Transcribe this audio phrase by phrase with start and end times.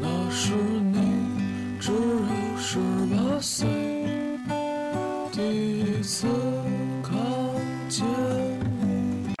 [0.00, 2.78] 那时你只有十
[3.10, 3.66] 八岁，
[5.32, 6.26] 第一次
[7.02, 7.14] 看
[7.88, 9.34] 见你。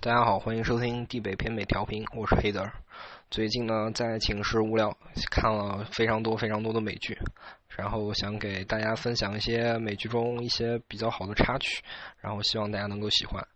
[0.00, 2.72] 大家好，欢迎收听地北偏北调频，我是黑德尔。
[3.30, 4.96] 最近呢，在寝室无聊，
[5.30, 7.18] 看了非常多非常多的美剧，
[7.76, 11.82] 然后想给大家分享一些美剧中一些比较好的插曲，
[12.22, 13.46] 然后希望大家能够喜欢。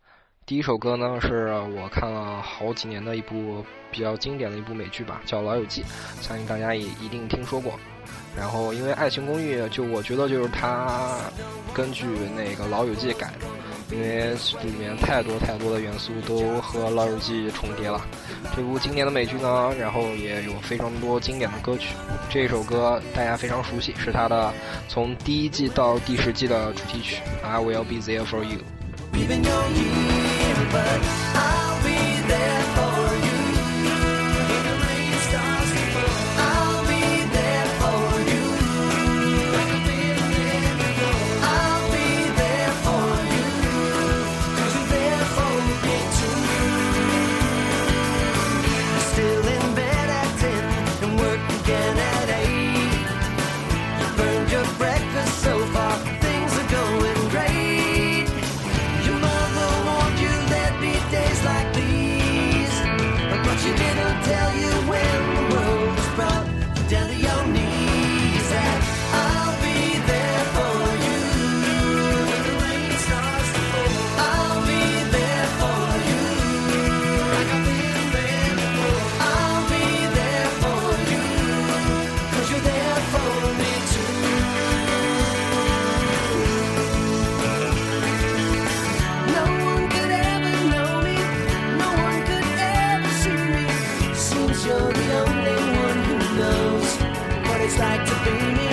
[0.45, 5.83] 第一首歌呢，是我看了好几年的一部比较经典的一部美剧吧，叫《老友记》，
[6.23, 7.81] 相信大家也一定听说过。
[8.37, 11.17] 然后，因为《爱情公寓》，就我觉得就是它
[11.73, 13.47] 根据那个《老友记》改的。
[13.93, 14.33] 因为
[14.65, 18.01] 里面太多太多的元素都和《老友记》重叠了。
[18.57, 21.95] 这部经典的美剧呢，然后也有非常多经典的歌曲。
[22.31, 24.53] 这首歌大家非常熟悉，是它的
[24.89, 27.17] 从第一季到第十季的主题曲
[27.47, 28.59] 《I Will Be There For You》。
[97.73, 98.72] it's like to be me.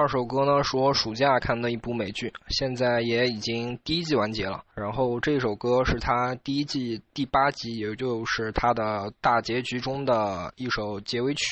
[0.00, 4.62] 二首歌呢，是我暑假看的一部美剧，现在也已经第一季完结了。
[4.74, 11.44] 然后这首歌是他第一季第八集，也就是他的大结局中的一首结尾曲，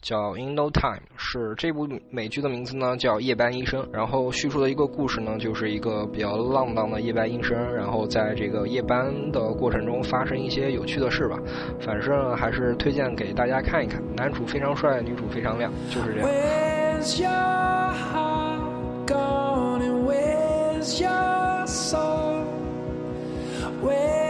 [0.00, 0.94] 叫《In No Time》。
[1.16, 3.82] 是这部美剧的名字呢，叫《夜班医生》。
[3.92, 11.36] 然后叙述的一个故事呢，就是一个比较浪荡的夜班医生，然后在这个夜班的过程中发生一些有趣的事吧。
[11.80, 14.00] 反正还是推荐给大家看一看。
[14.14, 17.67] 男主非常帅，女主非常亮，就是这样。
[20.96, 22.44] Your soul?
[23.82, 24.27] Where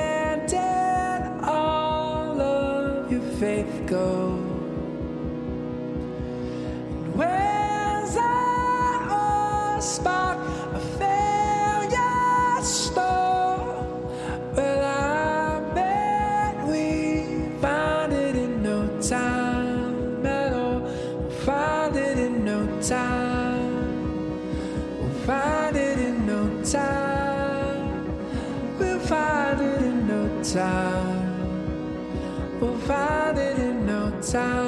[30.53, 31.39] time.
[32.61, 34.68] We'll find it in no time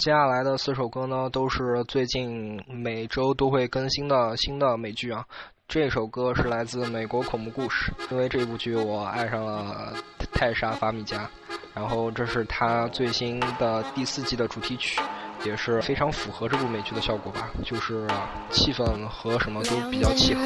[0.00, 5.22] 接下来的四首歌呢，都是最近每周都会更新的新的美剧啊。
[5.68, 9.92] 这首歌是来自美国恐怖故事，因为这部剧我爱上了
[10.32, 11.28] 泰莎·法米加，
[11.74, 14.98] 然后这是他最新的第四季的主题曲，
[15.44, 18.08] 也是非常符合这部美剧的效果吧，就是
[18.48, 20.40] 气氛和什么都比较契合。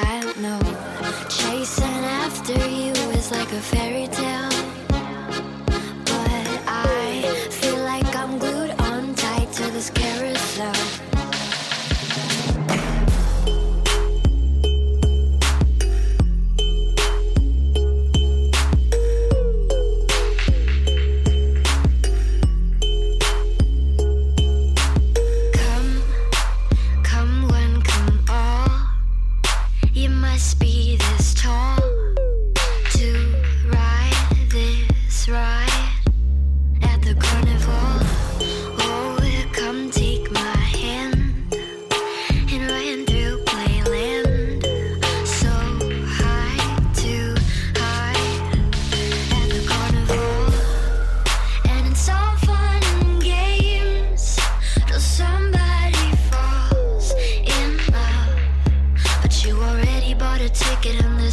[0.00, 0.60] I don't know.
[1.28, 4.50] Chasing after you is like a fairy tale.
[6.10, 9.90] But I feel like I'm glued on tight to this.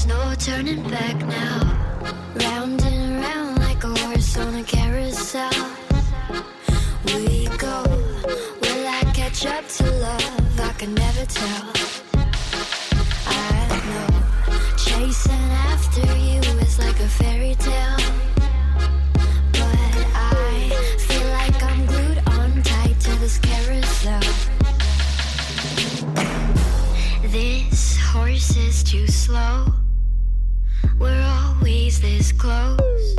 [0.07, 1.74] No turning back now.
[32.05, 33.15] This close.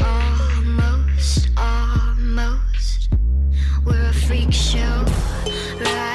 [0.00, 3.08] Almost, almost.
[3.84, 5.04] We're a freak show.
[5.78, 6.09] Right,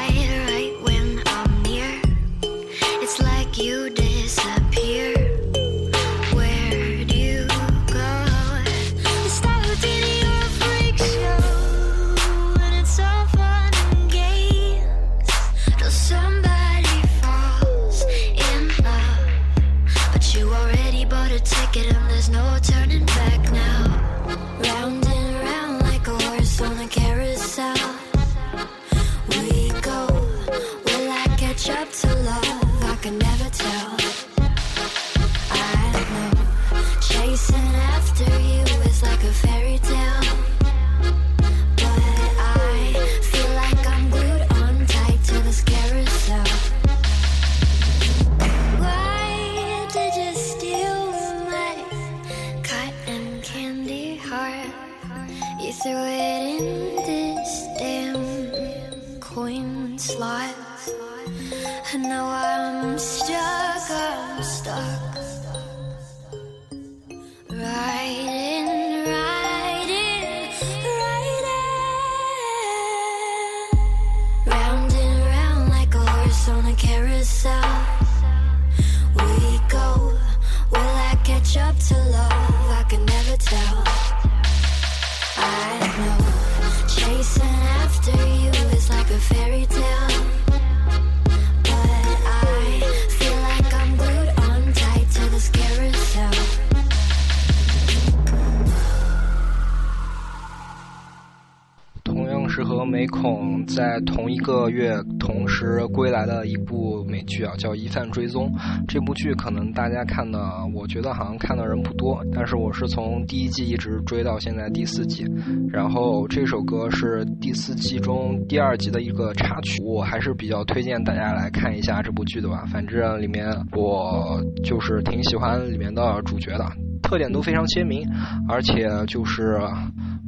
[103.76, 108.50] 在同一个月同时归来的一部美剧啊，叫《疑犯追踪》。
[108.88, 110.40] 这部剧可能大家看的，
[110.74, 115.26] 我觉得好像看的人不多，但是我是从第一季一直追到现在第四季。
[115.70, 122.64] 然后这首歌是第四季中第二集的一个插曲，我还是比较推荐大家来看一下这部剧的吧。
[122.72, 126.66] 反正里面我就是挺喜欢里面的主角的，
[127.04, 128.08] 特点都非常鲜明，
[128.48, 129.60] 而且就是。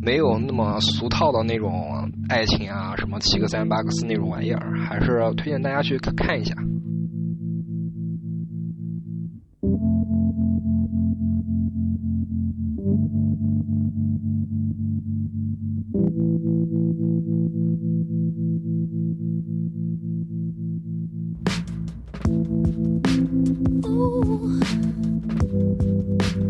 [0.01, 6.56] 没有那么俗套的那种爱情啊，什么七个三八个四那种玩意儿，还是推荐大家去看看一下。
[23.84, 24.51] Oh,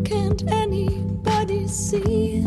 [0.04, 2.44] can't anybody see?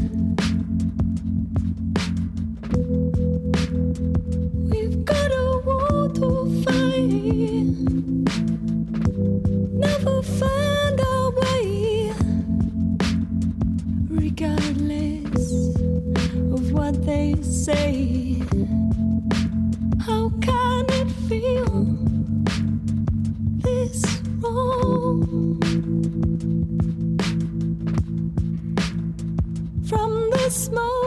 [30.50, 30.99] small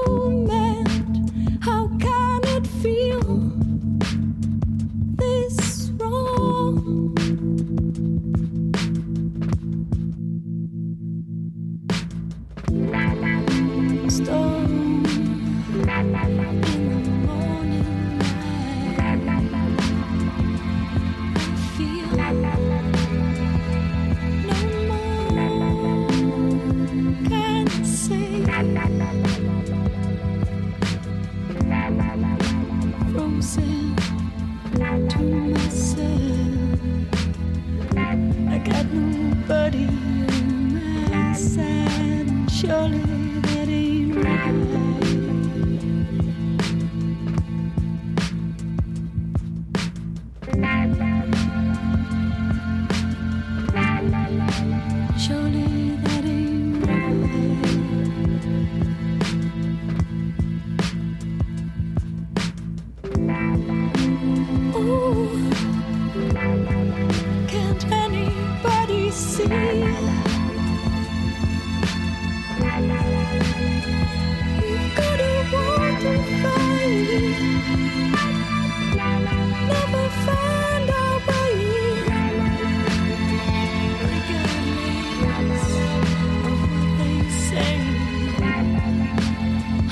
[42.63, 44.53] surely that ain't right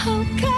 [0.03, 0.50] Okay.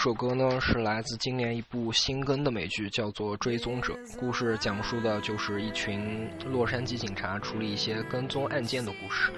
[0.00, 3.92] 这首歌呢是来自今年一部新更的美剧，叫做《追踪者》。
[4.18, 9.30] 故事讲述的就是一群洛杉矶警察处理一些跟踪案件的故事。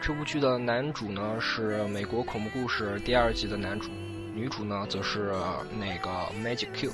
[0.00, 3.88] 这部剧的男主呢是美国恐怖故事第二季的男主，
[4.34, 5.32] 女主呢则是
[5.78, 6.10] 那个
[6.42, 6.90] Magic Q。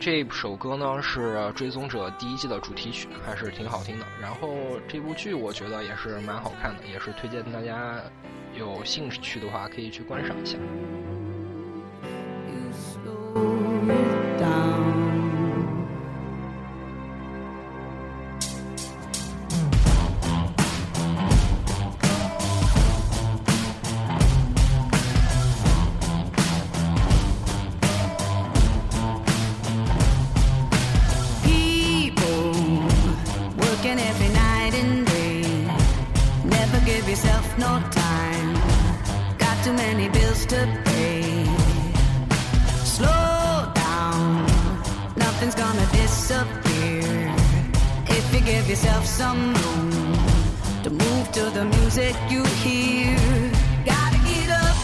[0.00, 4.06] 这首歌呢是《追踪者》第一季的主题曲，还是挺好听的。
[4.18, 4.48] 然后
[4.88, 8.00] 这部剧我觉得也是蛮好看的，也是推荐大家
[8.58, 10.56] 有兴趣的话可以去观赏一下。
[13.36, 14.09] Oh.
[45.40, 47.34] Nothing's gonna disappear.
[48.08, 49.90] If you give yourself some room
[50.82, 53.16] to move to the music you hear.
[53.86, 54.76] Gotta get up,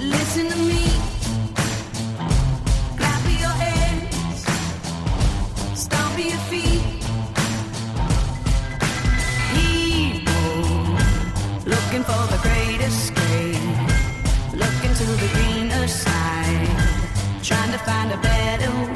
[0.00, 0.86] listen to me.
[2.98, 4.44] Clap your hands.
[5.78, 6.82] Stomp your feet.
[9.54, 10.56] People
[11.64, 12.33] looking for
[17.84, 18.93] find a better way.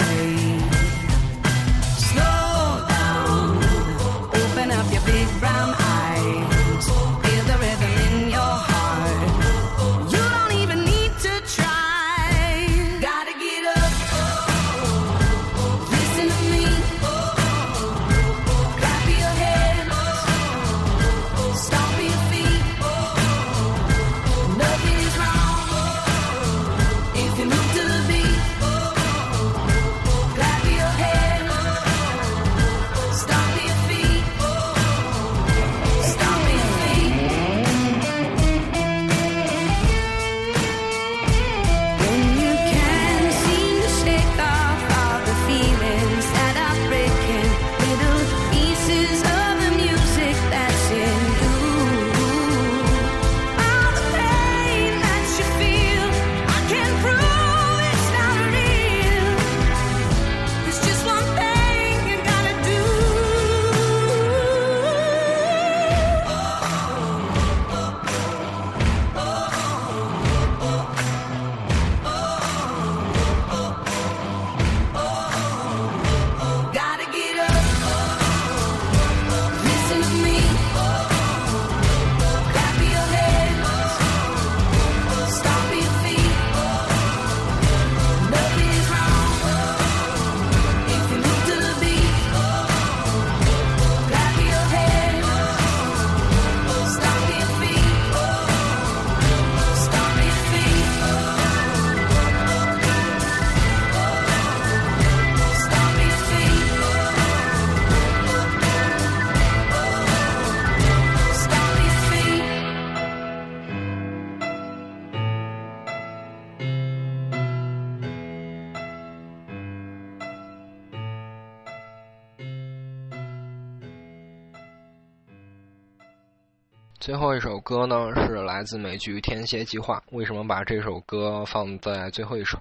[127.09, 129.97] 最后一首歌呢是来自美剧《天蝎计划》。
[130.15, 132.59] 为什么把这首歌放在最后一首？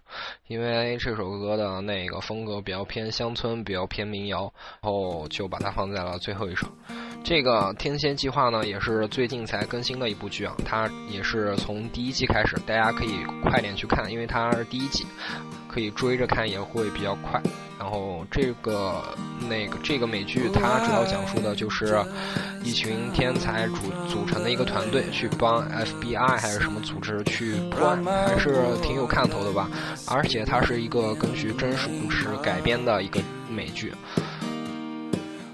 [0.47, 6.65] 因为这首歌的那个风格比较偏乡村，比较偏民谣，然后就把它放在了最后一首。
[7.25, 15.05] 这个《天蝎计划》呢，也是最近才更新的一部剧啊，它也是从第一季开始，大家可以快点去看，因为它是第一季，
[15.77, 17.39] 可以追着看，也会比较快。
[17.77, 19.03] 然后这个
[19.47, 22.03] 那个这个美剧，它主要讲述的就是
[22.63, 23.75] 一群天才组
[24.09, 29.69] 组成的一个团队，去帮 FBI 还是什么组织去破案，还是挺有看头的吧。
[30.07, 33.93] 而且它是一个根据真实故事改编的一个美剧。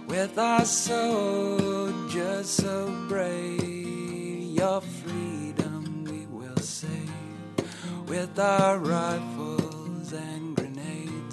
[0.08, 7.10] With our soldiers so brave, your freedom we will save.
[8.08, 9.33] With our rifles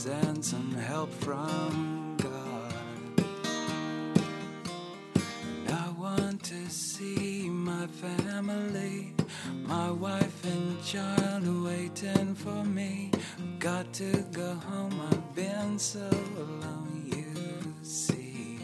[0.06, 3.24] and some help from God.
[5.66, 9.12] And I want to see my family,
[9.66, 13.10] my wife and child waiting for me.
[13.58, 16.08] Got to go home, I've been so
[16.38, 18.58] alone, you see.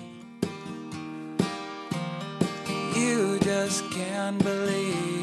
[2.95, 5.16] You just can't believe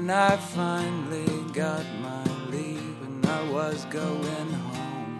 [0.00, 5.18] when I finally got my leave and I was going home.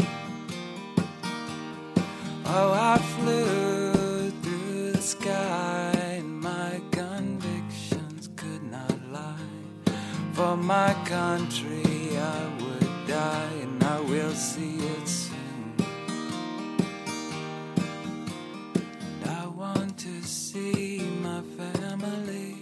[2.46, 9.50] Oh, I flew through the sky and my convictions could not lie.
[10.32, 15.74] For my country, I would die and I will see it soon.
[19.26, 22.56] I want to see my family,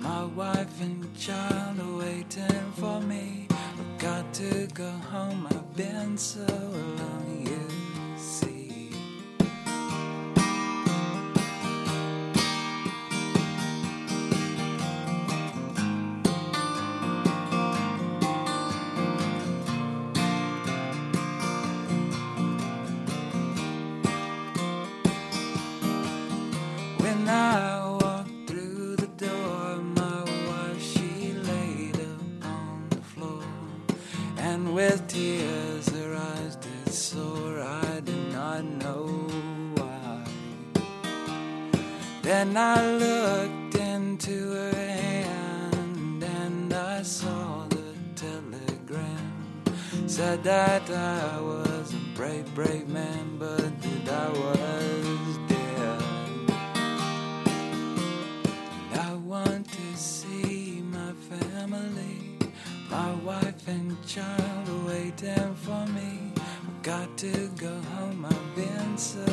[0.00, 3.46] my wife and child waiting for me.
[3.50, 7.19] I've got to go home, I've been so long,
[62.90, 66.32] my wife and child are waiting for me.
[66.36, 69.24] I've got to go home, I've been so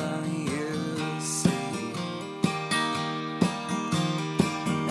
[0.00, 1.50] long, you see.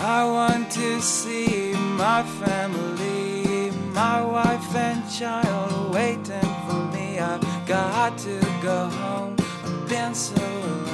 [0.04, 7.20] I want to see my family, my wife and child are waiting for me.
[7.20, 10.91] I've got to go home, I've been so long,